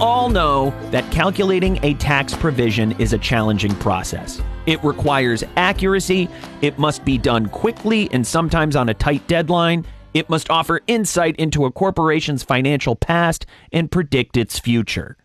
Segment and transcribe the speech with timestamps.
[0.00, 4.40] all know that calculating a tax provision is a challenging process.
[4.66, 6.28] It requires accuracy,
[6.62, 9.84] it must be done quickly and sometimes on a tight deadline.
[10.14, 15.16] It must offer insight into a corporation's financial past and predict its future.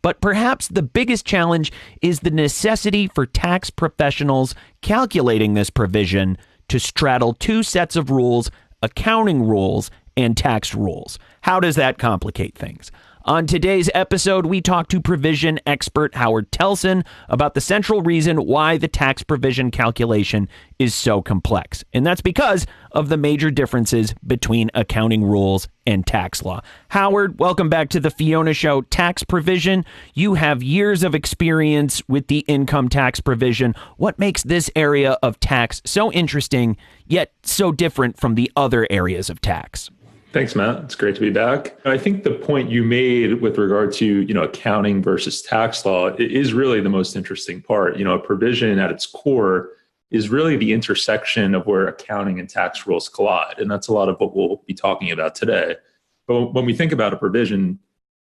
[0.00, 1.72] But perhaps the biggest challenge
[2.02, 6.38] is the necessity for tax professionals calculating this provision
[6.68, 8.50] to straddle two sets of rules
[8.80, 11.18] accounting rules and tax rules.
[11.42, 12.92] How does that complicate things?
[13.28, 18.78] On today's episode, we talk to provision expert Howard Telson about the central reason why
[18.78, 21.84] the tax provision calculation is so complex.
[21.92, 26.62] And that's because of the major differences between accounting rules and tax law.
[26.88, 29.84] Howard, welcome back to the Fiona Show Tax Provision.
[30.14, 33.74] You have years of experience with the income tax provision.
[33.98, 39.28] What makes this area of tax so interesting, yet so different from the other areas
[39.28, 39.90] of tax?
[40.30, 40.84] Thanks, Matt.
[40.84, 41.78] It's great to be back.
[41.86, 46.08] I think the point you made with regard to, you know, accounting versus tax law
[46.18, 47.96] is really the most interesting part.
[47.96, 49.70] You know, a provision at its core
[50.10, 53.58] is really the intersection of where accounting and tax rules collide.
[53.58, 55.76] And that's a lot of what we'll be talking about today.
[56.26, 57.78] But when we think about a provision,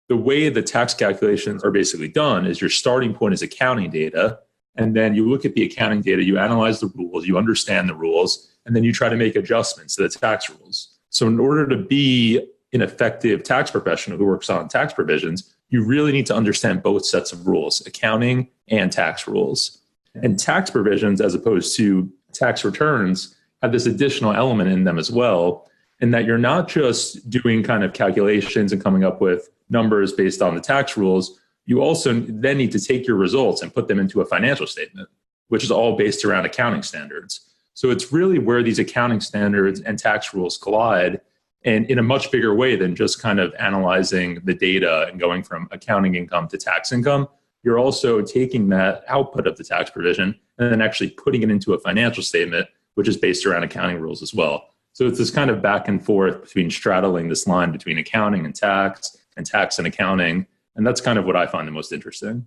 [0.10, 4.40] the way the tax calculations are basically done is your starting point is accounting data.
[4.76, 7.96] And then you look at the accounting data, you analyze the rules, you understand the
[7.96, 10.91] rules, and then you try to make adjustments to the tax rules.
[11.12, 12.40] So, in order to be
[12.74, 17.06] an effective tax professional who works on tax provisions, you really need to understand both
[17.06, 19.78] sets of rules, accounting and tax rules.
[20.16, 25.12] And tax provisions, as opposed to tax returns, have this additional element in them as
[25.12, 30.14] well, in that you're not just doing kind of calculations and coming up with numbers
[30.14, 31.40] based on the tax rules.
[31.66, 35.10] You also then need to take your results and put them into a financial statement,
[35.50, 37.51] which is all based around accounting standards.
[37.74, 41.22] So it's really where these accounting standards and tax rules collide
[41.64, 45.44] and in a much bigger way than just kind of analyzing the data and going
[45.44, 47.28] from accounting income to tax income.
[47.64, 51.74] You're also taking that output of the tax provision and then actually putting it into
[51.74, 54.70] a financial statement, which is based around accounting rules as well.
[54.94, 58.56] So it's this kind of back and forth between straddling this line between accounting and
[58.56, 60.48] tax and tax and accounting.
[60.76, 62.46] And that's kind of what I find the most interesting.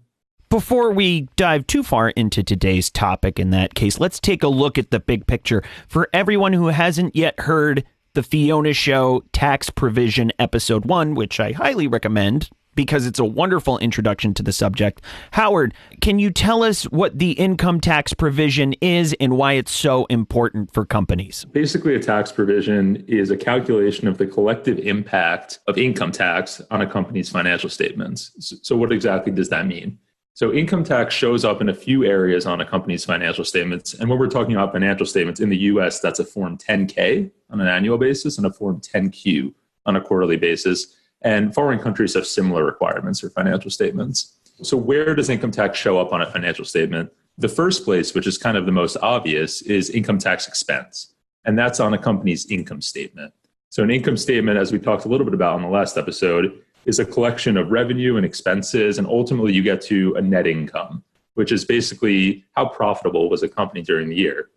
[0.55, 4.79] Before we dive too far into today's topic in that case, let's take a look
[4.79, 5.65] at the big picture.
[5.89, 7.83] For everyone who hasn't yet heard
[8.13, 13.79] the Fiona Show Tax Provision Episode 1, which I highly recommend because it's a wonderful
[13.79, 15.01] introduction to the subject.
[15.33, 20.05] Howard, can you tell us what the income tax provision is and why it's so
[20.05, 21.45] important for companies?
[21.47, 26.81] Basically, a tax provision is a calculation of the collective impact of income tax on
[26.81, 28.31] a company's financial statements.
[28.63, 29.99] So, what exactly does that mean?
[30.37, 33.95] So income tax shows up in a few areas on a company's financial statements.
[33.95, 37.61] And when we're talking about financial statements in the US, that's a form 10K on
[37.61, 39.55] an annual basis and a form 10Q
[39.87, 40.97] on a quarterly basis.
[41.23, 44.37] And foreign countries have similar requirements for financial statements.
[44.61, 47.13] So where does income tax show up on a financial statement?
[47.39, 51.15] The first place, which is kind of the most obvious, is income tax expense.
[51.45, 53.33] And that's on a company's income statement.
[53.71, 56.61] So an income statement, as we talked a little bit about in the last episode,
[56.87, 61.03] is a collection of revenue and expenses, and ultimately you get to a net income,
[61.35, 64.51] which is basically how profitable was a company during the year.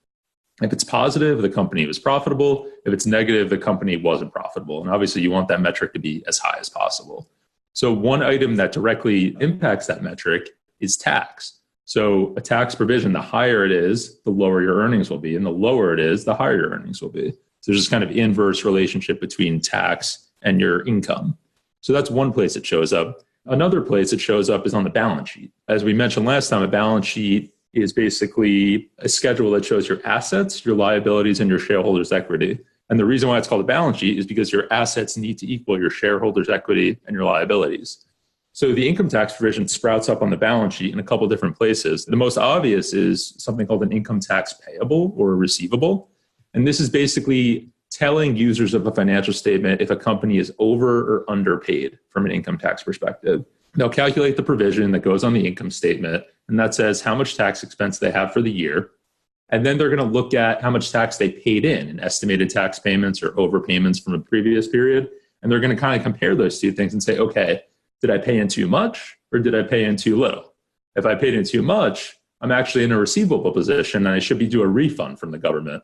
[0.61, 2.69] If it's positive, the company was profitable.
[2.85, 4.81] If it's negative, the company wasn't profitable.
[4.81, 7.29] And obviously, you want that metric to be as high as possible.
[7.73, 10.49] So, one item that directly impacts that metric
[10.79, 11.59] is tax.
[11.85, 15.35] So, a tax provision, the higher it is, the lower your earnings will be.
[15.35, 17.31] And the lower it is, the higher your earnings will be.
[17.31, 21.37] So, there's this kind of inverse relationship between tax and your income.
[21.87, 23.21] So that's one place it shows up.
[23.45, 25.53] Another place it shows up is on the balance sheet.
[25.69, 30.05] As we mentioned last time, a balance sheet is basically a schedule that shows your
[30.05, 32.59] assets, your liabilities, and your shareholders' equity.
[32.89, 35.49] And the reason why it's called a balance sheet is because your assets need to
[35.49, 38.05] equal your shareholders' equity and your liabilities.
[38.51, 41.57] So the income tax provision sprouts up on the balance sheet in a couple different
[41.57, 42.03] places.
[42.03, 46.09] The most obvious is something called an income tax payable or receivable.
[46.53, 50.99] And this is basically telling users of a financial statement if a company is over
[50.99, 53.43] or underpaid from an income tax perspective.
[53.73, 57.35] They'll calculate the provision that goes on the income statement, and that says how much
[57.35, 58.91] tax expense they have for the year.
[59.49, 62.51] And then they're going to look at how much tax they paid in, in estimated
[62.51, 65.09] tax payments or overpayments from a previous period.
[65.41, 67.63] And they're going to kind of compare those two things and say, okay,
[68.01, 70.53] did I pay in too much or did I pay in too little?
[70.95, 74.37] If I paid in too much, I'm actually in a receivable position and I should
[74.37, 75.83] be due a refund from the government.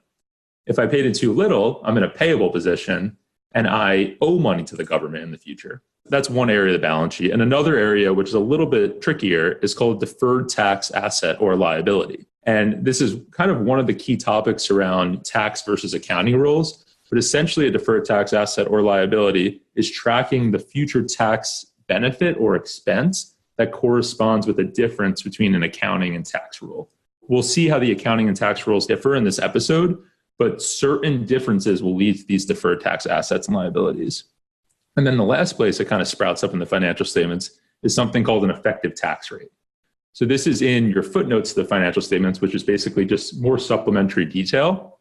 [0.66, 3.18] If I paid in too little, I'm in a payable position
[3.54, 5.82] and I owe money to the government in the future.
[6.06, 7.32] That's one area of the balance sheet.
[7.32, 11.56] And another area, which is a little bit trickier, is called deferred tax asset or
[11.56, 12.26] liability.
[12.44, 16.84] And this is kind of one of the key topics around tax versus accounting rules.
[17.10, 22.56] But essentially, a deferred tax asset or liability is tracking the future tax benefit or
[22.56, 26.90] expense that corresponds with a difference between an accounting and tax rule.
[27.28, 30.02] We'll see how the accounting and tax rules differ in this episode,
[30.40, 34.26] but certain differences will lead to these deferred tax assets and liabilities.
[34.96, 37.94] And then the last place it kind of sprouts up in the financial statements is
[37.94, 39.52] something called an effective tax rate.
[40.14, 43.58] So this is in your footnotes to the financial statements, which is basically just more
[43.58, 45.00] supplementary detail.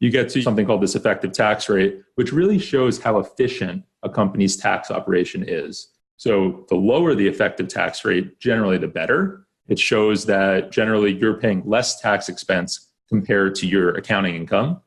[0.00, 4.08] You get to something called this effective tax rate, which really shows how efficient a
[4.08, 5.88] company's tax operation is.
[6.16, 9.46] So the lower the effective tax rate, generally the better.
[9.68, 14.80] It shows that generally you're paying less tax expense compared to your accounting income.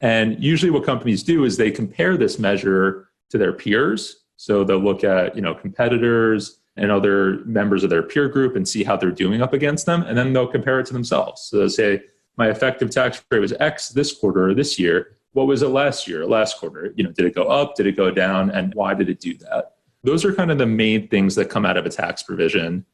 [0.00, 4.24] And usually what companies do is they compare this measure to their peers.
[4.36, 8.66] So they'll look at, you know, competitors and other members of their peer group and
[8.66, 10.02] see how they're doing up against them.
[10.02, 11.42] And then they'll compare it to themselves.
[11.42, 12.02] So they'll say,
[12.36, 15.16] my effective tax rate was X this quarter or this year.
[15.32, 16.92] What was it last year, last quarter?
[16.96, 17.74] You know, did it go up?
[17.74, 18.50] Did it go down?
[18.50, 19.72] And why did it do that?
[20.04, 22.86] Those are kind of the main things that come out of a tax provision.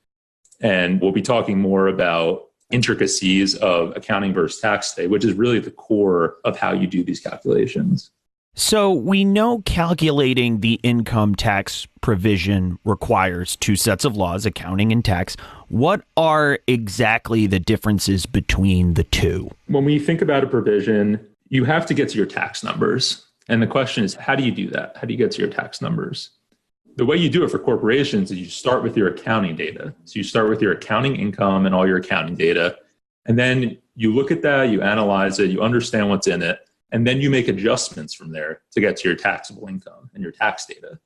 [0.61, 5.59] And we'll be talking more about intricacies of accounting versus tax day, which is really
[5.59, 8.11] the core of how you do these calculations.
[8.57, 15.05] So we know calculating the income tax provision requires two sets of laws, accounting and
[15.05, 15.37] tax.
[15.69, 19.51] What are exactly the differences between the two?
[19.67, 23.27] When we think about a provision, you have to get to your tax numbers.
[23.49, 24.97] And the question is, how do you do that?
[24.97, 26.31] How do you get to your tax numbers?
[26.97, 29.95] The way you do it for corporations is you start with your accounting data.
[30.05, 32.79] So you start with your accounting income and all your accounting data.
[33.27, 36.61] And then you look at that, you analyze it, you understand what's in it
[36.95, 40.31] and then you make adjustments from there to get to your taxable income and your
[40.31, 41.01] tax data.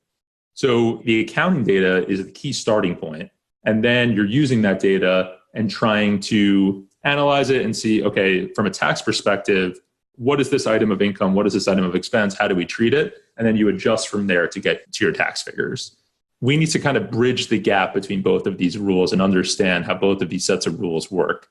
[0.53, 3.31] So the accounting data is the key starting point,
[3.63, 8.67] and then you're using that data and trying to analyze it and see, okay, from
[8.67, 9.79] a tax perspective,
[10.19, 11.33] what is this item of income?
[11.33, 12.35] What is this item of expense?
[12.35, 13.15] How do we treat it?
[13.37, 15.95] And then you adjust from there to get to your tax figures.
[16.41, 19.85] We need to kind of bridge the gap between both of these rules and understand
[19.85, 21.49] how both of these sets of rules work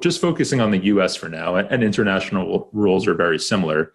[0.00, 3.92] just focusing on the US for now, and international rules are very similar.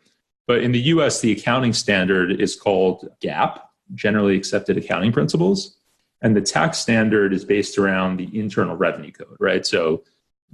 [0.48, 3.60] But in the US, the accounting standard is called GAAP,
[3.96, 5.78] Generally Accepted Accounting Principles.
[6.22, 9.66] And the tax standard is based around the Internal Revenue Code, right?
[9.66, 10.04] So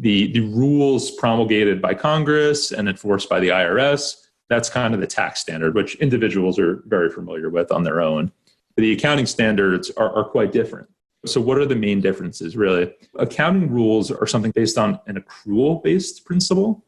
[0.02, 5.08] the, the rules promulgated by Congress and enforced by the IRS, that's kind of the
[5.08, 8.32] tax standard, which individuals are very familiar with on their own.
[8.78, 10.90] The accounting standards are, are quite different.
[11.28, 12.92] So, what are the main differences, really?
[13.16, 16.84] Accounting rules are something based on an accrual based principle,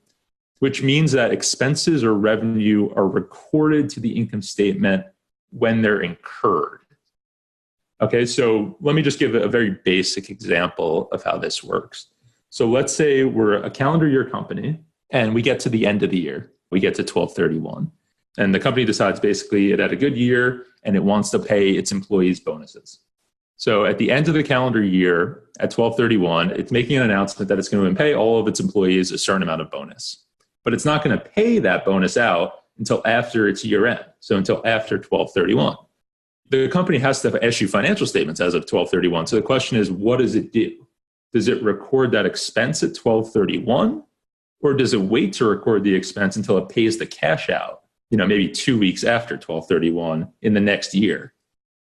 [0.58, 5.06] which means that expenses or revenue are recorded to the income statement
[5.52, 6.80] when they're incurred.
[8.02, 12.08] Okay, so let me just give a very basic example of how this works.
[12.54, 14.80] So, let's say we're a calendar year company
[15.10, 17.92] and we get to the end of the year, we get to 1231.
[18.38, 21.72] And the company decides basically it had a good year and it wants to pay
[21.72, 23.00] its employees bonuses.
[23.56, 27.58] So at the end of the calendar year at 1231, it's making an announcement that
[27.58, 30.24] it's going to pay all of its employees a certain amount of bonus.
[30.64, 34.06] But it's not going to pay that bonus out until after its year end.
[34.20, 35.76] So until after 1231.
[36.52, 39.26] The company has to issue financial statements as of 1231.
[39.26, 40.83] So the question is, what does it do?
[41.34, 44.04] Does it record that expense at 1231?
[44.62, 48.18] Or does it wait to record the expense until it pays the cash out, you
[48.18, 51.34] know, maybe two weeks after 1231 in the next year?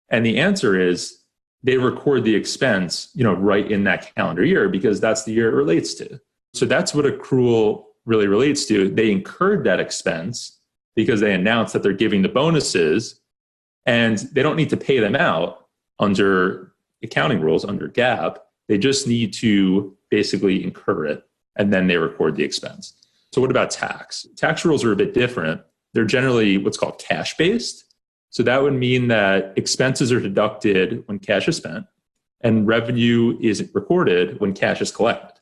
[0.09, 1.19] And the answer is
[1.63, 5.49] they record the expense, you know, right in that calendar year because that's the year
[5.49, 6.19] it relates to.
[6.53, 8.89] So that's what accrual really relates to.
[8.89, 10.59] They incurred that expense
[10.95, 13.21] because they announced that they're giving the bonuses
[13.85, 15.67] and they don't need to pay them out
[15.99, 16.73] under
[17.03, 18.37] accounting rules, under GAAP.
[18.69, 21.23] They just need to basically incur it
[21.57, 22.93] and then they record the expense.
[23.33, 24.25] So, what about tax?
[24.37, 25.61] Tax rules are a bit different.
[25.93, 27.83] They're generally what's called cash based.
[28.29, 31.85] So that would mean that expenses are deducted when cash is spent
[32.41, 35.39] and revenue is recorded when cash is collected.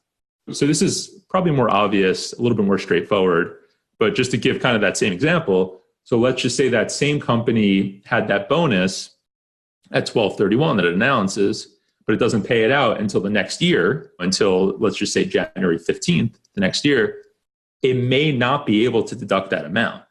[0.53, 3.57] So this is probably more obvious, a little bit more straightforward.
[3.99, 7.19] But just to give kind of that same example, so let's just say that same
[7.19, 9.15] company had that bonus
[9.91, 11.76] at 1231 that it announces,
[12.07, 15.77] but it doesn't pay it out until the next year, until let's just say January
[15.77, 17.21] 15th, the next year,
[17.83, 20.03] it may not be able to deduct that amount.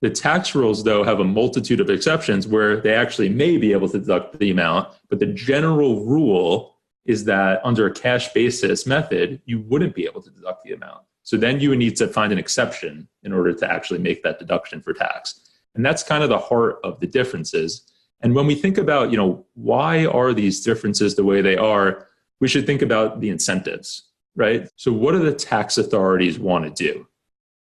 [0.00, 3.88] The tax rules, though, have a multitude of exceptions where they actually may be able
[3.90, 9.42] to deduct the amount, but the general rule is that under a cash basis method,
[9.44, 11.02] you wouldn't be able to deduct the amount.
[11.22, 14.38] So then you would need to find an exception in order to actually make that
[14.38, 15.50] deduction for tax.
[15.74, 17.82] And that's kind of the heart of the differences.
[18.20, 22.06] And when we think about, you know, why are these differences the way they are,
[22.40, 24.68] we should think about the incentives, right?
[24.76, 27.06] So what do the tax authorities want to do?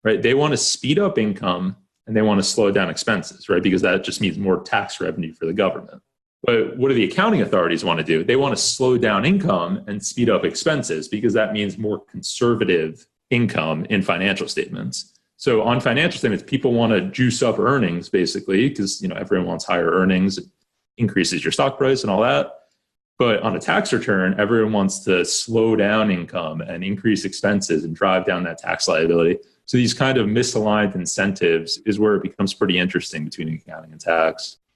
[0.02, 0.20] Right?
[0.20, 3.62] They want to speed up income and they want to slow down expenses, right?
[3.62, 6.02] Because that just means more tax revenue for the government.
[6.42, 8.22] But what do the accounting authorities want to do?
[8.22, 13.06] They want to slow down income and speed up expenses because that means more conservative
[13.30, 15.13] income in financial statements.
[15.36, 19.46] So on financial statements, people want to juice up earnings basically because you know everyone
[19.46, 20.44] wants higher earnings, it
[20.96, 22.52] increases your stock price and all that.
[23.18, 27.94] But on a tax return, everyone wants to slow down income and increase expenses and
[27.94, 29.38] drive down that tax liability.
[29.66, 34.00] So these kind of misaligned incentives is where it becomes pretty interesting between accounting and
[34.00, 34.58] tax.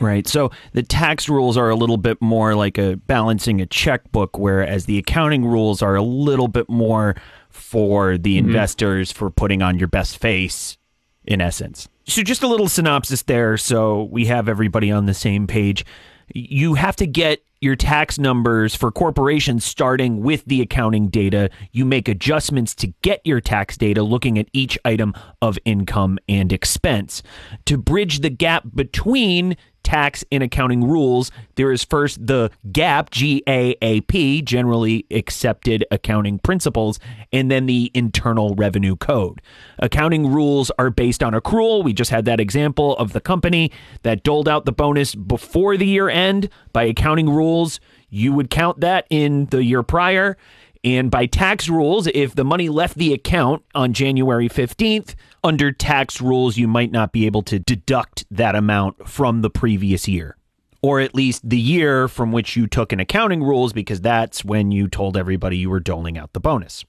[0.00, 0.26] Right.
[0.26, 4.86] So the tax rules are a little bit more like a balancing a checkbook, whereas
[4.86, 7.16] the accounting rules are a little bit more
[7.50, 8.48] for the mm-hmm.
[8.48, 10.78] investors for putting on your best face,
[11.24, 11.88] in essence.
[12.06, 15.84] So just a little synopsis there so we have everybody on the same page.
[16.34, 21.50] You have to get your tax numbers for corporations starting with the accounting data.
[21.72, 26.52] You make adjustments to get your tax data looking at each item of income and
[26.52, 27.22] expense.
[27.66, 33.42] To bridge the gap between tax and accounting rules, there is first the GAAP, G
[33.48, 36.98] A A P, generally accepted accounting principles,
[37.32, 39.40] and then the Internal Revenue Code.
[39.78, 41.82] Accounting rules are based on accrual.
[41.82, 45.86] We just had that example of the company that doled out the bonus before the
[45.86, 46.50] year end.
[46.72, 47.80] By accounting rules,
[48.10, 50.36] you would count that in the year prior.
[50.84, 56.20] And by tax rules, if the money left the account on January 15th, under tax
[56.20, 60.36] rules, you might not be able to deduct that amount from the previous year.
[60.80, 64.70] Or at least the year from which you took in accounting rules, because that's when
[64.70, 66.84] you told everybody you were doling out the bonus.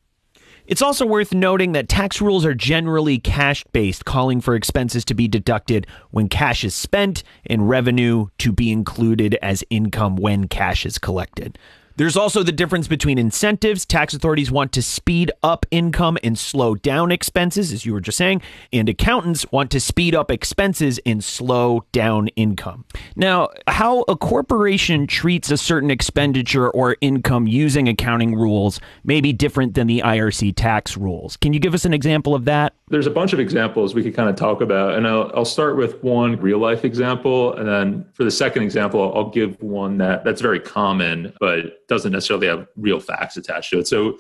[0.67, 5.15] It's also worth noting that tax rules are generally cash based, calling for expenses to
[5.15, 10.86] be deducted when cash is spent and revenue to be included as income when cash
[10.86, 11.58] is collected.
[11.99, 13.85] There's also the difference between incentives.
[13.85, 18.17] Tax authorities want to speed up income and slow down expenses, as you were just
[18.17, 18.41] saying,
[18.71, 22.85] and accountants want to speed up expenses and slow down income.
[23.17, 29.33] Now, how a corporation treats a certain expenditure or income using accounting rules may be
[29.33, 31.35] different than the IRC tax rules.
[31.35, 32.75] Can you give us an example of that?
[32.87, 35.75] There's a bunch of examples we could kind of talk about, and I'll, I'll start
[35.75, 40.23] with one real life example, and then for the second example, I'll give one that
[40.23, 43.88] that's very common, but doesn't necessarily have real facts attached to it.
[43.88, 44.19] So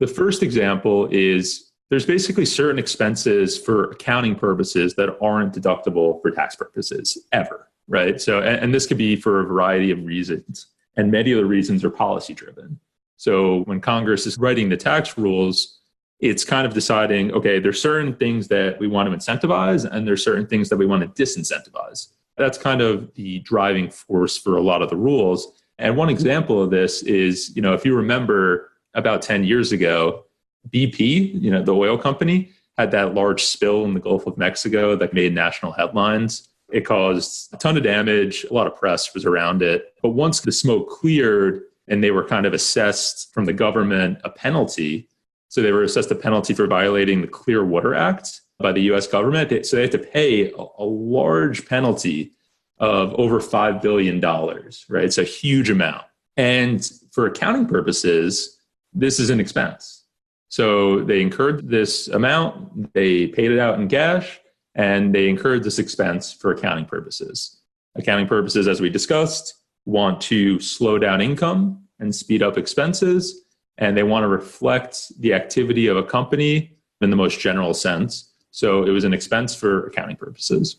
[0.00, 6.30] the first example is there's basically certain expenses for accounting purposes that aren't deductible for
[6.30, 8.20] tax purposes ever, right?
[8.20, 11.44] So, and, and this could be for a variety of reasons, and many of the
[11.44, 12.80] reasons are policy driven.
[13.16, 15.80] So when Congress is writing the tax rules,
[16.20, 20.22] it's kind of deciding okay there's certain things that we want to incentivize and there's
[20.22, 24.60] certain things that we want to disincentivize that's kind of the driving force for a
[24.60, 28.70] lot of the rules and one example of this is, you know, if you remember
[28.94, 30.24] about 10 years ago,
[30.68, 34.94] BP, you know, the oil company, had that large spill in the Gulf of Mexico
[34.96, 36.48] that made national headlines.
[36.70, 39.94] It caused a ton of damage, a lot of press was around it.
[40.02, 44.30] But once the smoke cleared and they were kind of assessed from the government a
[44.30, 45.08] penalty,
[45.48, 49.06] so they were assessed a penalty for violating the Clean Water Act by the US
[49.06, 49.66] government.
[49.66, 52.32] So they had to pay a, a large penalty
[52.80, 55.04] of over $5 billion, right?
[55.04, 56.04] It's a huge amount.
[56.36, 58.58] And for accounting purposes,
[58.92, 60.04] this is an expense.
[60.48, 64.40] So they incurred this amount, they paid it out in cash,
[64.74, 67.60] and they incurred this expense for accounting purposes.
[67.96, 73.44] Accounting purposes, as we discussed, want to slow down income and speed up expenses,
[73.78, 78.32] and they want to reflect the activity of a company in the most general sense.
[78.50, 80.76] So it was an expense for accounting purposes.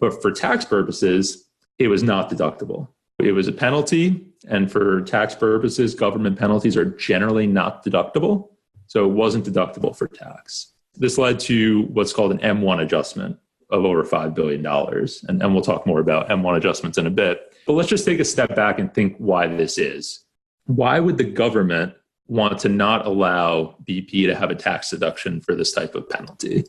[0.00, 1.44] But for tax purposes,
[1.78, 2.88] it was not deductible.
[3.20, 4.26] It was a penalty.
[4.48, 8.48] And for tax purposes, government penalties are generally not deductible.
[8.86, 10.72] So it wasn't deductible for tax.
[10.94, 13.38] This led to what's called an M1 adjustment.
[13.70, 14.66] of over $5 billion.
[14.66, 17.54] And, and we'll talk more about M1 adjustments in a bit.
[17.66, 20.24] But let's just take a step back and think why this is.
[20.66, 21.94] Why would the government
[22.26, 26.64] want to not allow BP to have a tax deduction for this type of penalty?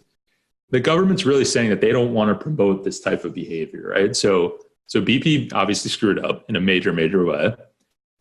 [0.71, 4.15] The government's really saying that they don't want to promote this type of behavior, right?
[4.15, 7.55] So, so BP obviously screwed up in a major, major way,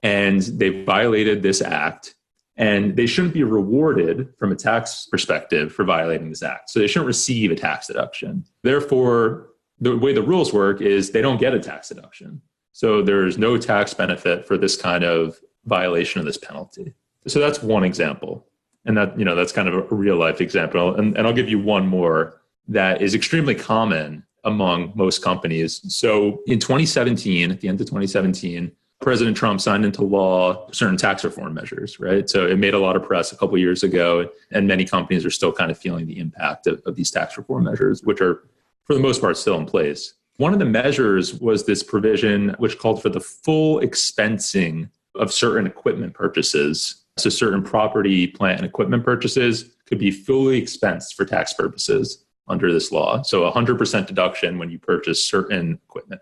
[0.03, 2.15] and they violated this act
[2.57, 6.69] and they shouldn't be rewarded from a tax perspective for violating this act.
[6.69, 8.45] So they shouldn't receive a tax deduction.
[8.63, 12.43] Therefore, the way the rules work is they don't get a tax deduction.
[12.73, 16.93] So there's no tax benefit for this kind of violation of this penalty.
[17.27, 18.47] So that's one example.
[18.85, 20.95] And that, you know, that's kind of a real life example.
[20.97, 22.40] And, and I'll give you one more
[22.71, 25.83] that is extremely common among most companies.
[25.95, 31.25] So in 2017, at the end of 2017, President Trump signed into law certain tax
[31.25, 32.31] reform measures, right?
[32.31, 35.31] So it made a lot of press a couple years ago, and many companies are
[35.31, 38.45] still kind of feeling the impact of, of these tax reform measures, which are,
[38.85, 40.15] for the most part, still in place.
[40.37, 45.67] One of the measures was this provision which called for the full expensing of certain
[45.67, 47.03] equipment purchases.
[47.19, 52.73] So certain property, plant, and equipment purchases could be fully expensed for tax purposes under
[52.73, 53.23] this law.
[53.23, 56.21] So 100% deduction when you purchase certain equipment.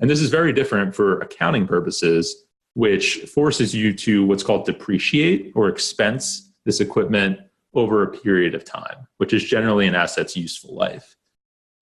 [0.00, 5.52] And this is very different for accounting purposes, which forces you to what's called depreciate
[5.54, 7.38] or expense this equipment
[7.74, 11.16] over a period of time, which is generally an asset's useful life.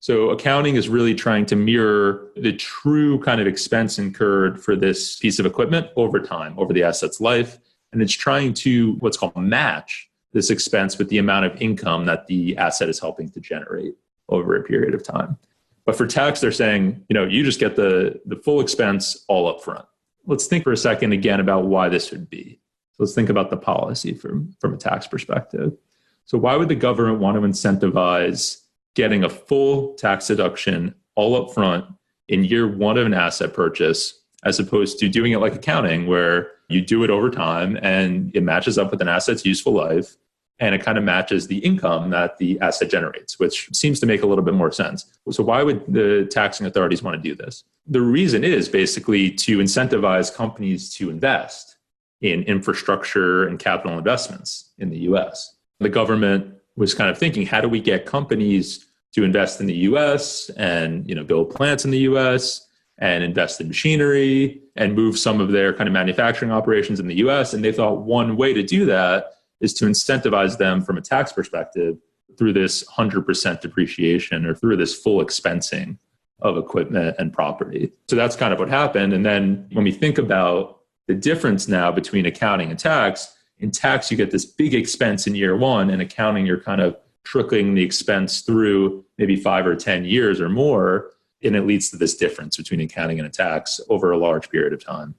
[0.01, 5.19] So accounting is really trying to mirror the true kind of expense incurred for this
[5.19, 7.59] piece of equipment over time, over the asset's life.
[7.93, 12.26] And it's trying to what's called match this expense with the amount of income that
[12.26, 13.95] the asset is helping to generate
[14.29, 15.38] over a period of time.
[15.87, 19.47] But for tax, they're saying, you know, you just get the, the full expense all
[19.47, 19.85] up front.
[20.26, 22.61] Let's think for a second again about why this would be.
[22.93, 25.76] So let's think about the policy from, from a tax perspective.
[26.25, 28.62] So why would the government want to incentivize
[28.95, 31.85] getting a full tax deduction all up front
[32.29, 36.53] in year one of an asset purchase, as opposed to doing it like accounting, where
[36.68, 40.16] you do it over time and it matches up with an asset's useful life
[40.61, 44.23] and it kind of matches the income that the asset generates, which seems to make
[44.23, 45.07] a little bit more sense.
[45.31, 47.64] So, why would the taxing authorities want to do this?
[47.87, 51.77] The reason is basically to incentivize companies to invest
[52.21, 55.57] in infrastructure and capital investments in the US.
[55.81, 59.75] The government was kind of thinking, how do we get companies to invest in the
[59.75, 62.67] US and you know, build plants in the US
[62.99, 67.17] and invest in machinery and move some of their kind of manufacturing operations in the
[67.17, 67.55] US?
[67.55, 69.33] And they thought one way to do that
[69.64, 71.96] is to incentivize them from a tax perspective
[72.38, 75.98] through this 100% depreciation or through this full expensing
[76.40, 77.92] of equipment and property.
[78.09, 79.12] So that's kind of what happened.
[79.12, 84.11] And then when we think about the difference now between accounting and tax, in tax,
[84.11, 87.83] you get this big expense in year one, and accounting, you're kind of trickling the
[87.83, 91.12] expense through maybe five or 10 years or more.
[91.42, 94.72] And it leads to this difference between accounting and a tax over a large period
[94.72, 95.14] of time.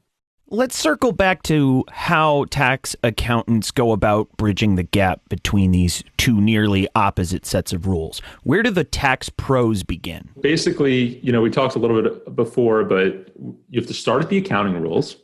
[0.50, 6.40] Let's circle back to how tax accountants go about bridging the gap between these two
[6.40, 8.22] nearly opposite sets of rules.
[8.44, 10.30] Where do the tax pros begin?
[10.40, 14.30] Basically, you know, we talked a little bit before, but you have to start at
[14.30, 15.18] the accounting rules.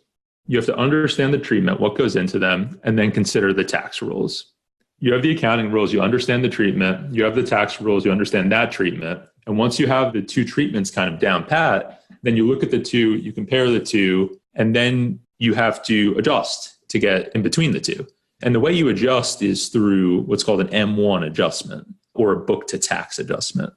[0.48, 4.02] You have to understand the treatment, what goes into them, and then consider the tax
[4.02, 4.54] rules.
[4.98, 8.12] You have the accounting rules, you understand the treatment, you have the tax rules, you
[8.12, 9.22] understand that treatment.
[9.46, 12.72] And once you have the two treatments kind of down pat, then you look at
[12.72, 17.42] the two, you compare the two, and then you have to adjust to get in
[17.42, 18.06] between the two.
[18.44, 22.68] And the way you adjust is through what's called an M1 adjustment or a book
[22.68, 23.74] to tax adjustment.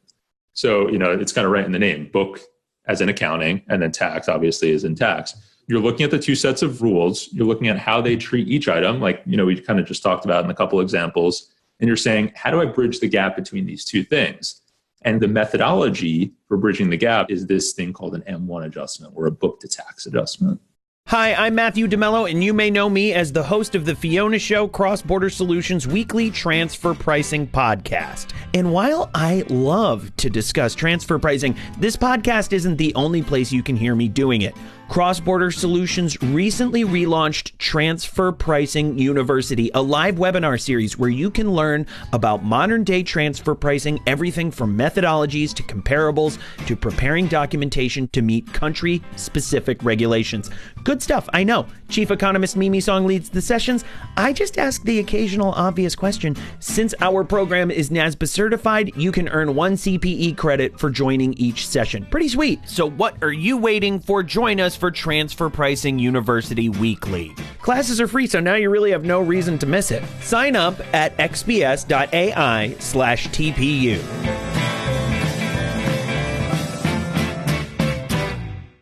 [0.53, 2.41] So, you know, it's kind of right in the name book
[2.87, 5.35] as in accounting, and then tax obviously is in tax.
[5.67, 7.33] You're looking at the two sets of rules.
[7.33, 10.03] You're looking at how they treat each item, like, you know, we kind of just
[10.03, 11.51] talked about in a couple examples.
[11.81, 14.61] And you're saying, how do I bridge the gap between these two things?
[15.05, 19.27] And the methodology for bridging the gap is this thing called an M1 adjustment or
[19.27, 20.61] a book to tax adjustment.
[21.09, 24.39] Hi, I'm Matthew DeMello, and you may know me as the host of the Fiona
[24.39, 28.33] Show CrossBorder Solutions weekly transfer pricing podcast.
[28.55, 33.63] And while I love to discuss transfer pricing, this podcast isn't the only place you
[33.63, 34.55] can hear me doing it.
[34.89, 41.87] CrossBorder Solutions recently relaunched Transfer Pricing University, a live webinar series where you can learn
[42.13, 48.53] about modern day transfer pricing, everything from methodologies to comparables to preparing documentation to meet
[48.53, 50.51] country specific regulations.
[50.85, 51.67] Good stuff, I know.
[51.89, 53.85] Chief Economist Mimi Song leads the sessions.
[54.17, 56.37] I just ask the occasional obvious question.
[56.61, 61.67] Since our program is NASBA certified, you can earn one CPE credit for joining each
[61.67, 62.07] session.
[62.11, 62.61] Pretty sweet.
[62.69, 64.23] So, what are you waiting for?
[64.23, 67.35] Join us for Transfer Pricing University Weekly.
[67.63, 70.03] Classes are free, so now you really have no reason to miss it.
[70.21, 73.99] Sign up at xbs.ai slash TPU.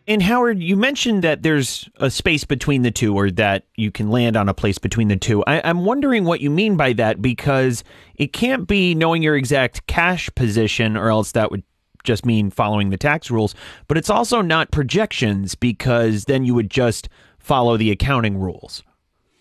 [0.09, 4.11] And Howard, you mentioned that there's a space between the two, or that you can
[4.11, 5.45] land on a place between the two.
[5.45, 7.85] I, am wondering what you mean by that because
[8.17, 11.62] it can't be knowing your exact cash position, or else that would
[12.05, 13.55] just mean following the tax rules.
[13.88, 18.83] But it's also not projections because then you would just follow the accounting rules.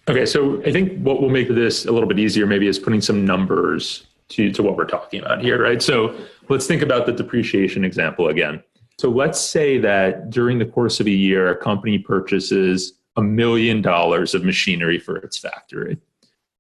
[0.08, 3.02] Okay, so I think what will make this a little bit easier maybe is putting
[3.02, 5.82] some numbers to, to what we're talking about here, right?
[5.82, 6.16] So
[6.50, 8.64] let's think about the depreciation example again.
[8.98, 13.82] So let's say that during the course of a year, a company purchases a million
[13.82, 15.98] dollars of machinery for its factory.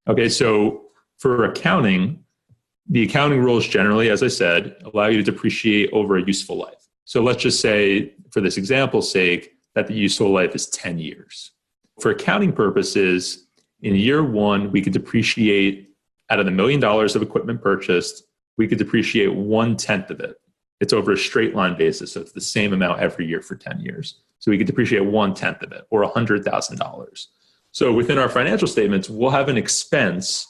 [0.08, 0.84] Okay, so
[1.18, 2.24] for accounting,
[2.90, 6.88] the accounting rules generally, as I said, allow you to depreciate over a useful life.
[7.06, 11.52] So let's just say, for this example's sake, that the useful life is 10 years.
[12.00, 13.48] For accounting purposes,
[13.82, 15.90] in year one, we could depreciate
[16.30, 18.24] out of the million dollars of equipment purchased,
[18.58, 20.38] we could depreciate one tenth of it.
[20.80, 23.82] It's over a straight line basis, so it's the same amount every year for 10
[23.82, 24.22] years.
[24.40, 27.28] So we could depreciate one tenth of it or $100,000.
[27.72, 30.48] So within our financial statements, we'll have an expense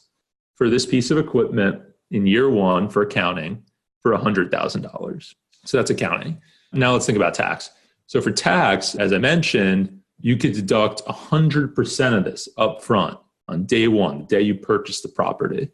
[0.56, 3.64] for this piece of equipment in year one for accounting
[4.02, 5.36] for $100,000.
[5.66, 6.42] So that's accounting.
[6.74, 7.72] Now let's think about tax.
[8.08, 13.66] So for tax, as I mentioned, you could deduct 100% of this up front on
[13.66, 15.70] day one, the day you purchase the property.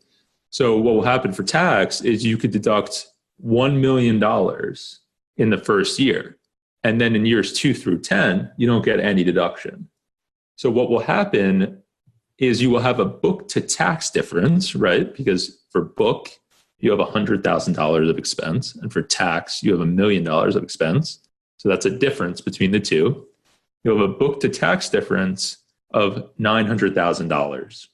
[0.50, 3.08] So what will happen for tax is you could deduct
[3.46, 4.16] $1 million
[5.38, 6.38] in the first year.
[6.84, 9.90] And then in years two through 10, you don't get any deduction.
[10.56, 11.82] So what will happen
[12.40, 15.14] is you will have a book to tax difference, right?
[15.16, 16.30] Because for book,
[16.80, 18.76] you have $100,000 of expense.
[18.76, 21.20] And for tax, you have a million dollars of expense.
[21.58, 23.26] So that's a difference between the two.
[23.84, 25.58] You have a book to tax difference
[25.92, 27.88] of $900,000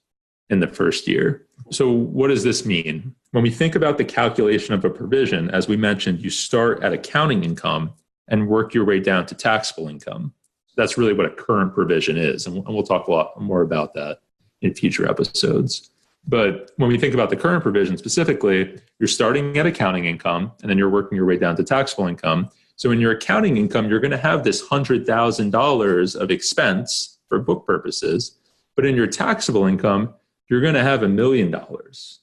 [0.49, 1.45] in the first year.
[1.71, 3.15] So, what does this mean?
[3.31, 6.93] When we think about the calculation of a provision, as we mentioned, you start at
[6.93, 7.93] accounting income
[8.27, 10.33] and work your way down to taxable income.
[10.75, 12.45] That's really what a current provision is.
[12.45, 14.19] And we'll talk a lot more about that
[14.63, 15.89] in future episodes.
[16.25, 20.69] But when we think about the current provision specifically, you're starting at accounting income and
[20.69, 22.49] then you're working your way down to taxable income.
[22.77, 27.67] So in your accounting income, you're going to have this $100,000 of expense for book
[27.67, 28.37] purposes.
[28.75, 30.13] But in your taxable income,
[30.49, 32.21] you're going to have a million dollars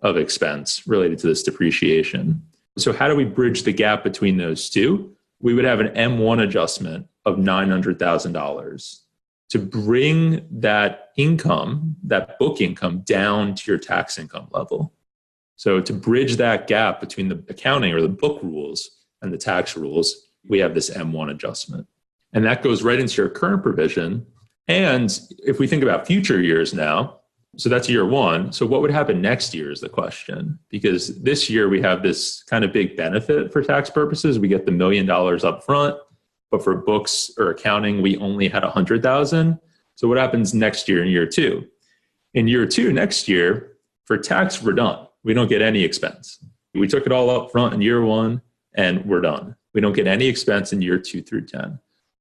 [0.00, 2.42] of expense related to this depreciation.
[2.76, 5.14] So, how do we bridge the gap between those two?
[5.40, 9.03] We would have an M1 adjustment of $900,000
[9.54, 14.92] to bring that income, that book income, down to your tax income level.
[15.54, 18.90] So, to bridge that gap between the accounting or the book rules
[19.22, 21.86] and the tax rules, we have this M1 adjustment.
[22.32, 24.26] And that goes right into your current provision.
[24.66, 27.20] And if we think about future years now,
[27.56, 28.52] so that's year one.
[28.52, 30.58] So what would happen next year is the question.
[30.68, 34.40] Because this year we have this kind of big benefit for tax purposes.
[34.40, 35.96] We get the million dollars up front,
[36.54, 39.58] but for books or accounting, we only had a hundred thousand.
[39.96, 41.66] So what happens next year in year two?
[42.34, 43.72] In year two, next year,
[44.04, 45.08] for tax, we're done.
[45.24, 46.38] We don't get any expense.
[46.72, 48.40] We took it all up front in year one
[48.76, 49.56] and we're done.
[49.72, 51.80] We don't get any expense in year two through 10.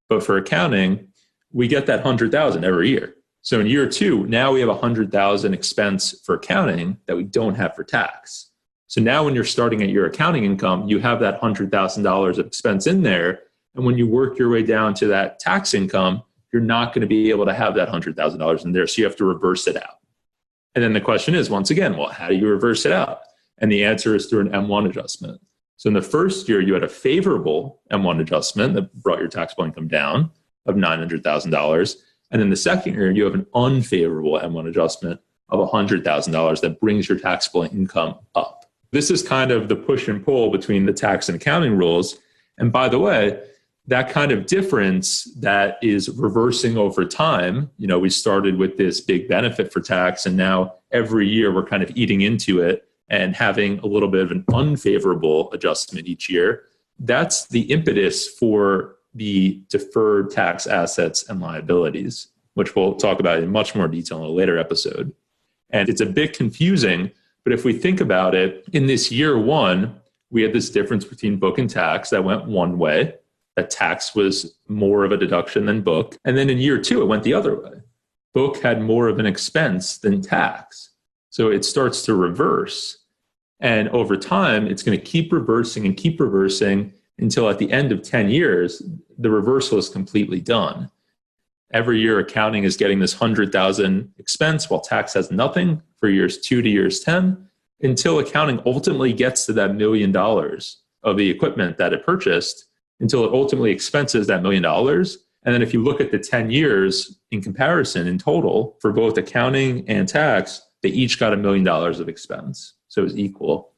[0.10, 1.10] But for accounting,
[1.52, 3.14] we get that 100,000 every year.
[3.44, 7.54] So in year two, now we have a 100,000 expense for accounting that we don't
[7.54, 8.50] have for tax.
[8.88, 12.88] So now when you're starting at your accounting income, you have that $100,000 of expense
[12.88, 13.42] in there.
[13.76, 17.08] And when you work your way down to that tax income, you're not going to
[17.08, 18.86] be able to have that $100,000 in there.
[18.86, 20.00] So you have to reverse it out.
[20.76, 23.22] And then the question is, once again, well, how do you reverse it out?
[23.58, 25.42] And the answer is through an M1 adjustment.
[25.78, 29.66] So in the first year, you had a favorable M1 adjustment that brought your taxable
[29.66, 30.32] income down
[30.66, 31.96] of $900,000.
[32.32, 37.10] And in the second year, you have an unfavorable M1 adjustment of $100,000 that brings
[37.10, 38.66] your taxable income up.
[38.92, 42.18] This is kind of the push and pull between the tax and accounting rules.
[42.58, 43.42] And by the way,
[43.88, 49.02] that kind of difference that is reversing over time, you know, we started with this
[49.02, 53.36] big benefit for tax, and now every year we're kind of eating into it and
[53.36, 56.64] having a little bit of an unfavorable adjustment each year,
[57.00, 63.52] that's the impetus for the deferred tax assets and liabilities, which we'll talk about in
[63.52, 65.14] much more detail in a later episode.
[65.70, 67.12] And it's a bit confusing,
[67.44, 70.00] but if we think about it, in this year one,
[70.32, 73.16] we had this difference between book and tax that went one way.
[73.56, 76.18] That tax was more of a deduction than book.
[76.26, 77.82] And then in year two, it went the other way.
[78.34, 80.90] Book had more of an expense than tax.
[81.30, 82.98] So it starts to reverse.
[83.60, 87.92] And over time, it's going to keep reversing and keep reversing until at the end
[87.92, 88.82] of 10 years,
[89.18, 90.90] the reversal is completely done.
[91.72, 96.62] Every year, accounting is getting this 100,000 expense while tax has nothing for years two
[96.62, 97.50] to years 10
[97.82, 102.66] until accounting ultimately gets to that million dollars of the equipment that it purchased
[103.04, 105.18] until it ultimately expenses that million dollars.
[105.44, 109.18] And then if you look at the 10 years in comparison in total for both
[109.18, 112.76] accounting and tax, they each got a million dollars of expense.
[112.88, 113.74] So it was equal.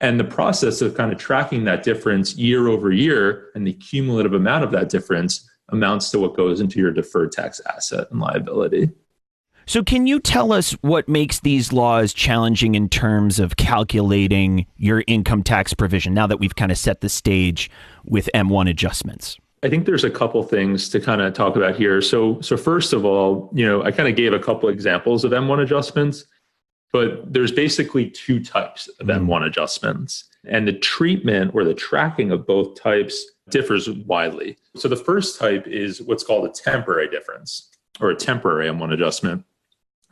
[0.00, 4.34] And the process of kind of tracking that difference year over year and the cumulative
[4.34, 8.90] amount of that difference amounts to what goes into your deferred tax asset and liability.
[9.66, 15.04] So, can you tell us what makes these laws challenging in terms of calculating your
[15.06, 17.70] income tax provision now that we've kind of set the stage
[18.04, 19.38] with M1 adjustments?
[19.64, 22.02] I think there's a couple things to kind of talk about here.
[22.02, 25.32] So, so first of all, you know, I kind of gave a couple examples of
[25.32, 26.26] M1 adjustments,
[26.92, 29.44] but there's basically two types of M1 mm-hmm.
[29.44, 34.58] adjustments, and the treatment or the tracking of both types differs widely.
[34.76, 39.46] So, the first type is what's called a temporary difference or a temporary M1 adjustment.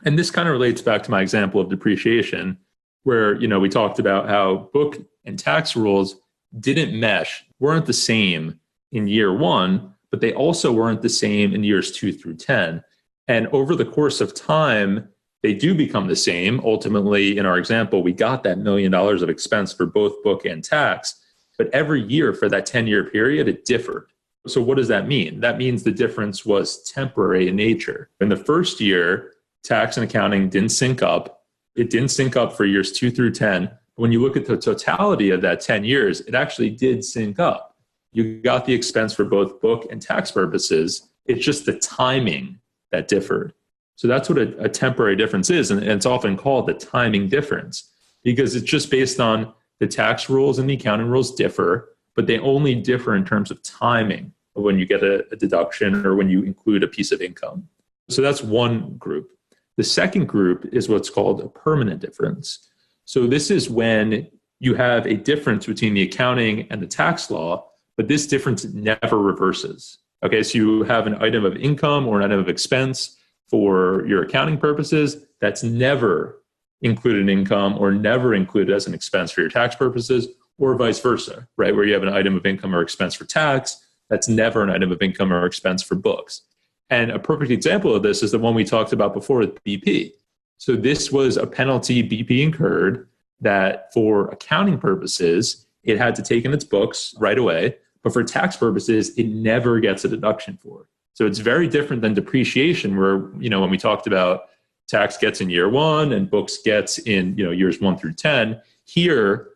[0.03, 2.57] And this kind of relates back to my example of depreciation,
[3.03, 6.15] where you know we talked about how book and tax rules
[6.59, 8.59] didn't mesh, weren't the same
[8.91, 12.83] in year one, but they also weren't the same in years two through 10.
[13.29, 15.07] And over the course of time,
[15.43, 16.59] they do become the same.
[16.59, 20.61] Ultimately, in our example, we got that million dollars of expense for both book and
[20.61, 21.15] tax,
[21.57, 24.07] but every year for that 10 year period, it differed.
[24.45, 25.39] So, what does that mean?
[25.39, 28.09] That means the difference was temporary in nature.
[28.19, 29.31] In the first year,
[29.63, 31.45] tax and accounting didn't sync up.
[31.77, 33.71] It didn't sync up for years two through 10.
[33.95, 37.75] When you look at the totality of that 10 years, it actually did sync up.
[38.11, 41.09] You got the expense for both book and tax purposes.
[41.25, 42.59] It's just the timing
[42.91, 43.53] that differed.
[43.95, 45.71] So that's what a, a temporary difference is.
[45.71, 47.91] And, and it's often called the timing difference
[48.23, 52.39] because it's just based on the tax rules and the accounting rules differ, but they
[52.39, 56.29] only differ in terms of timing of when you get a, a deduction or when
[56.29, 57.67] you include a piece of income.
[58.09, 59.31] So that's one group.
[59.77, 62.69] The second group is what's called a permanent difference.
[63.05, 64.27] So this is when
[64.59, 69.17] you have a difference between the accounting and the tax law, but this difference never
[69.17, 69.97] reverses.
[70.23, 73.17] Okay, so you have an item of income or an item of expense
[73.49, 76.41] for your accounting purposes that's never
[76.81, 80.99] included in income or never included as an expense for your tax purposes, or vice
[80.99, 81.75] versa, right?
[81.75, 84.91] Where you have an item of income or expense for tax that's never an item
[84.91, 86.41] of income or expense for books.
[86.89, 90.13] And a perfect example of this is the one we talked about before with BP.
[90.57, 93.07] So this was a penalty BP incurred
[93.41, 97.77] that for accounting purposes, it had to take in its books right away.
[98.01, 100.87] But for tax purposes, it never gets a deduction for.
[101.13, 104.49] So it's very different than depreciation, where, you know, when we talked about
[104.87, 108.61] tax gets in year one and books gets in, you know, years one through 10.
[108.85, 109.49] Here,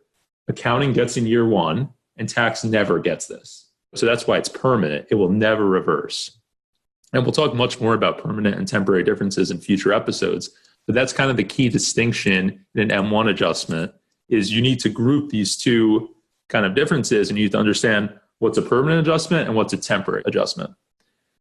[0.48, 3.70] accounting gets in year one and tax never gets this.
[3.96, 5.08] So that's why it's permanent.
[5.10, 6.38] It will never reverse.
[7.14, 10.52] And we'll talk much more about permanent and temporary differences in future episodes.
[10.88, 13.94] But that's kind of the key distinction in an M1 adjustment
[14.30, 16.10] is you need to group these two
[16.50, 19.78] kind of differences and you need to understand what's a permanent adjustment and what's a
[19.78, 20.72] temporary adjustment.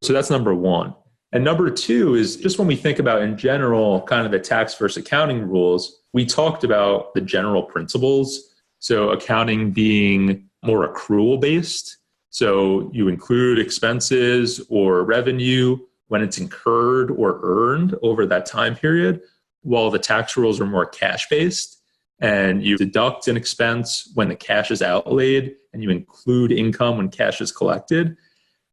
[0.02, 0.94] So that's number one.
[1.32, 4.74] And number two is just when we think about in general kind of the tax
[4.74, 8.54] versus accounting rules, we talked about the general principles.
[8.78, 11.96] So accounting being more accrual based
[12.36, 15.78] so you include expenses or revenue
[16.08, 19.22] when it's incurred or earned over that time period,
[19.66, 21.80] while the tax rules are more cash based.
[22.18, 27.10] And you deduct an expense when the cash is outlaid, and you include income when
[27.10, 28.16] cash is collected.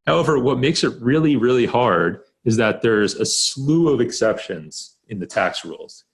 [0.08, 5.20] However, what makes it really, really hard is that there's a slew of exceptions in
[5.20, 6.06] the tax rules.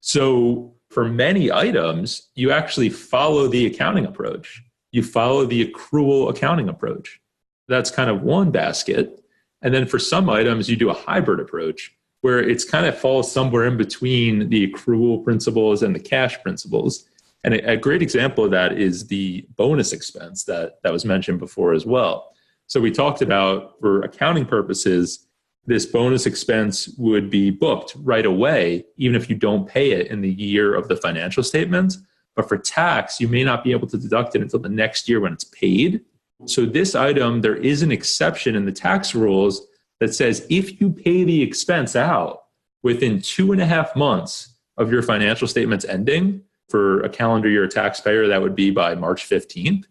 [0.00, 4.62] So for many items, you actually follow the accounting approach
[4.96, 7.20] you follow the accrual accounting approach.
[7.68, 9.20] That's kind of one basket.
[9.60, 13.30] And then for some items, you do a hybrid approach where it's kind of falls
[13.30, 17.08] somewhere in between the accrual principles and the cash principles.
[17.44, 21.72] And a, great example of that is the bonus expense that, that was mentioned before
[21.72, 22.32] as well.
[22.66, 25.28] So we talked about for accounting purposes,
[25.66, 30.20] this bonus expense would be booked right away, even if you don't pay it in
[30.20, 31.98] the year of the financial statements.
[32.34, 35.20] But for tax, you may not be able to deduct it until the next year
[35.20, 36.02] when it's paid.
[36.44, 39.66] So, this item, there is an exception in the tax rules
[40.00, 42.44] that says if you pay the expense out
[42.82, 47.66] within two and a half months of your financial statements ending, for a calendar year
[47.66, 49.84] taxpayer, that would be by March 15th,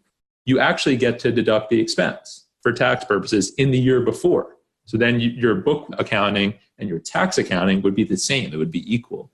[0.46, 4.58] you actually get to deduct the expense for tax purposes in the year before.
[4.86, 8.58] So then you, your book accounting and your tax accounting would be the same, it
[8.58, 9.32] would be equal.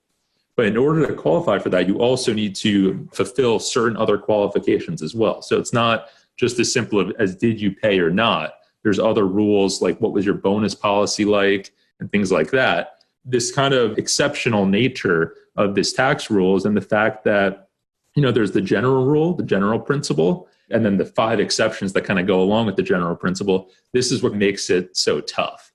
[0.55, 5.01] But in order to qualify for that, you also need to fulfill certain other qualifications
[5.01, 5.41] as well.
[5.41, 6.07] So it's not
[6.37, 8.53] just as simple as did you pay or not.
[8.83, 13.03] There's other rules like what was your bonus policy like and things like that.
[13.23, 17.69] This kind of exceptional nature of this tax rules and the fact that
[18.15, 22.03] you know there's the general rule, the general principle, and then the five exceptions that
[22.03, 25.71] kind of go along with the general principle, this is what makes it so tough.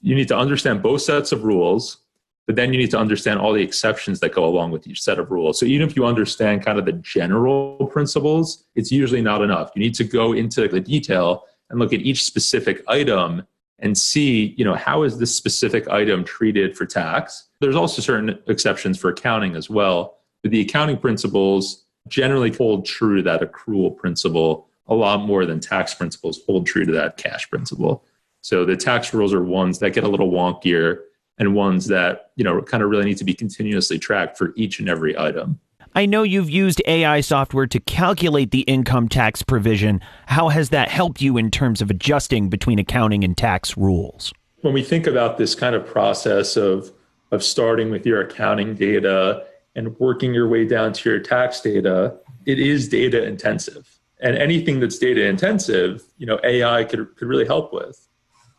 [0.00, 1.98] You need to understand both sets of rules,
[2.46, 5.18] but then you need to understand all the exceptions that go along with each set
[5.18, 5.58] of rules.
[5.58, 9.70] So even if you understand kind of the general principles, it's usually not enough.
[9.74, 13.46] You need to go into the detail and look at each specific item
[13.78, 17.48] and see, you know, how is this specific item treated for tax?
[17.60, 20.18] There's also certain exceptions for accounting as well.
[20.42, 25.60] But the accounting principles generally hold true to that accrual principle a lot more than
[25.60, 28.04] tax principles hold true to that cash principle.
[28.42, 31.00] So the tax rules are ones that get a little wonkier
[31.38, 34.80] and ones that, you know, kind of really need to be continuously tracked for each
[34.80, 35.60] and every item.
[35.94, 40.00] I know you've used AI software to calculate the income tax provision.
[40.26, 44.32] How has that helped you in terms of adjusting between accounting and tax rules?
[44.60, 46.92] When we think about this kind of process of
[47.32, 49.44] of starting with your accounting data
[49.76, 53.98] and working your way down to your tax data, it is data intensive.
[54.20, 58.06] And anything that's data intensive, you know, AI could, could really help with.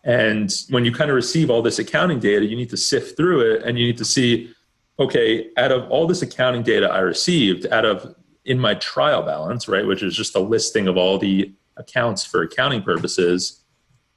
[0.03, 3.41] And when you kind of receive all this accounting data, you need to sift through
[3.41, 4.53] it and you need to see,
[4.99, 9.67] okay, out of all this accounting data I received, out of in my trial balance,
[9.67, 13.63] right, which is just a listing of all the accounts for accounting purposes,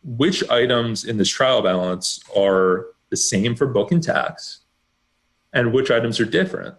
[0.02, 4.60] which items in this trial balance are the same for book and tax
[5.52, 6.74] and which items are different.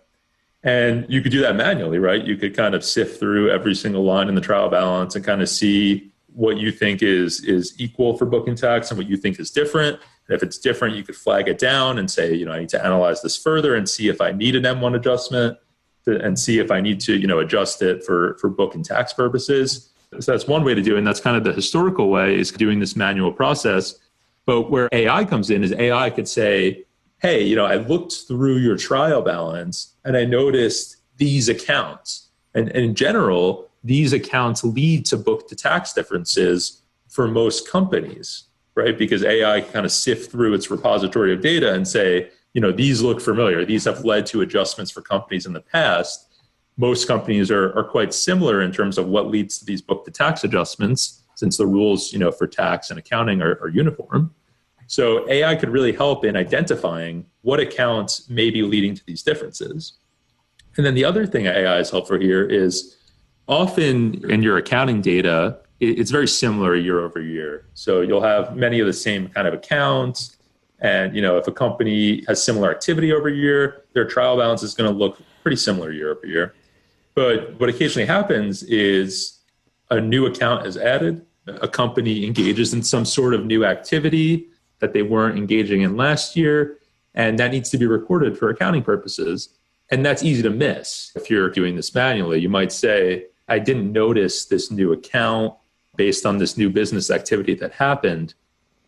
[0.63, 2.23] And you could do that manually, right?
[2.23, 5.41] You could kind of sift through every single line in the trial balance and kind
[5.41, 9.15] of see what you think is is equal for book and tax and what you
[9.17, 9.99] think is different.
[10.27, 12.69] And if it's different, you could flag it down and say, you know, I need
[12.69, 15.57] to analyze this further and see if I need an M1 adjustment
[16.03, 18.83] to, and see if I need to, you know, adjust it for for book and
[18.83, 19.91] tax purposes.
[20.19, 20.99] So that's one way to do it.
[20.99, 23.95] And that's kind of the historical way is doing this manual process.
[24.45, 26.85] But where AI comes in is AI could say,
[27.19, 32.29] hey, you know, I looked through your trial balance and I noticed these accounts.
[32.53, 38.45] And, and in general, these accounts lead to book to tax differences for most companies,
[38.73, 38.97] right?
[38.97, 43.03] Because AI kind of sift through its repository of data and say, you know, these
[43.03, 43.63] look familiar.
[43.63, 46.33] These have led to adjustments for companies in the past.
[46.77, 50.11] Most companies are, are quite similar in terms of what leads to these book to
[50.11, 54.33] tax adjustments, since the rules, you know, for tax and accounting are, are uniform.
[54.87, 59.93] So AI could really help in identifying what accounts may be leading to these differences.
[60.75, 62.95] And then the other thing AI is helpful here is
[63.47, 67.65] often in your accounting data, it's very similar year over year.
[67.73, 70.37] So you'll have many of the same kind of accounts.
[70.79, 74.73] And you know, if a company has similar activity over year, their trial balance is
[74.73, 76.53] going to look pretty similar year over year.
[77.13, 79.39] But what occasionally happens is
[79.89, 84.47] a new account is added, a company engages in some sort of new activity,
[84.79, 86.77] that they weren't engaging in last year.
[87.13, 89.49] And that needs to be recorded for accounting purposes.
[89.91, 92.39] And that's easy to miss if you're doing this manually.
[92.39, 95.55] You might say, I didn't notice this new account
[95.95, 98.33] based on this new business activity that happened.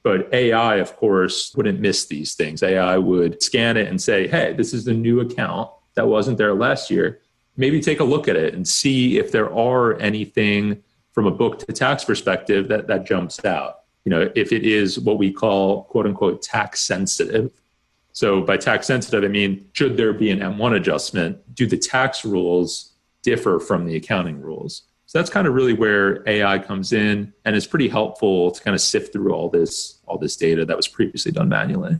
[0.03, 2.63] But AI, of course, wouldn't miss these things.
[2.63, 6.53] AI would scan it and say, hey, this is the new account that wasn't there
[6.53, 7.19] last year.
[7.55, 11.59] Maybe take a look at it and see if there are anything from a book
[11.59, 15.83] to tax perspective that, that jumps out you know, if it is what we call
[15.83, 17.51] quote unquote tax sensitive.
[18.13, 21.53] So by tax sensitive, I mean, should there be an M1 adjustment?
[21.53, 22.93] Do the tax rules
[23.27, 24.83] differ from the accounting rules?
[25.05, 28.73] So that's kind of really where AI comes in and is pretty helpful to kind
[28.73, 31.99] of sift through all this all this data that was previously done manually.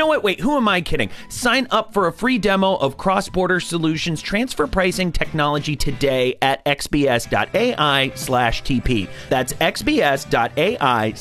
[0.07, 0.23] what?
[0.23, 1.09] Wait, who am I kidding?
[1.29, 8.11] Sign up for a free demo of CrossBorder Solutions transfer pricing technology today at xbs.ai
[8.15, 9.07] slash TP.
[9.29, 11.13] That's xbs.ai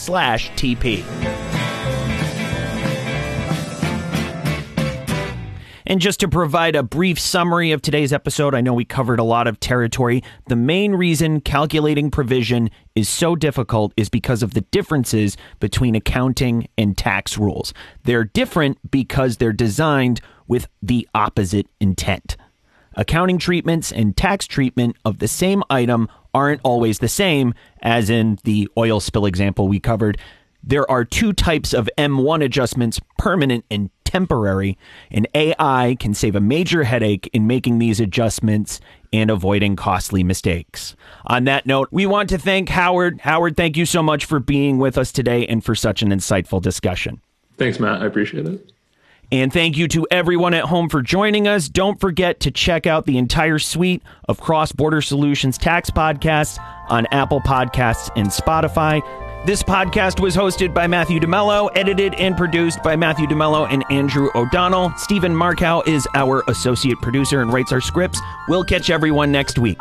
[5.91, 9.25] And just to provide a brief summary of today's episode, I know we covered a
[9.25, 10.23] lot of territory.
[10.47, 16.69] The main reason calculating provision is so difficult is because of the differences between accounting
[16.79, 17.75] and tax rules.
[18.05, 22.37] They're different because they're designed with the opposite intent.
[22.95, 28.39] Accounting treatments and tax treatment of the same item aren't always the same, as in
[28.45, 30.19] the oil spill example we covered.
[30.63, 34.77] There are two types of M1 adjustments permanent and temporary,
[35.11, 38.81] and AI can save a major headache in making these adjustments
[39.13, 40.97] and avoiding costly mistakes.
[41.27, 43.21] On that note, we want to thank Howard.
[43.21, 46.61] Howard, thank you so much for being with us today and for such an insightful
[46.61, 47.21] discussion.
[47.57, 48.03] Thanks, Matt.
[48.03, 48.73] I appreciate it.
[49.33, 51.69] And thank you to everyone at home for joining us.
[51.69, 56.59] Don't forget to check out the entire suite of CrossBorder Solutions tax podcasts
[56.89, 59.01] on Apple Podcasts and Spotify.
[59.43, 64.29] This podcast was hosted by Matthew DeMello, edited and produced by Matthew DeMello and Andrew
[64.35, 64.93] O'Donnell.
[64.99, 68.21] Stephen Markow is our associate producer and writes our scripts.
[68.49, 69.81] We'll catch everyone next week.